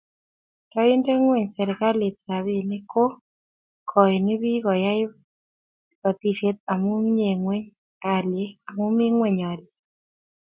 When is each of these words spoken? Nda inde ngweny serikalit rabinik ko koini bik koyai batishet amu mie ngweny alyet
Nda 0.67 0.81
inde 0.93 1.11
ngweny 1.21 1.49
serikalit 1.55 2.15
rabinik 2.27 2.83
ko 2.91 3.03
koini 3.89 4.33
bik 4.41 4.61
koyai 4.65 5.01
batishet 6.01 6.57
amu 6.71 6.91
mie 7.15 7.31
ngweny 7.37 7.65
alyet 8.13 9.63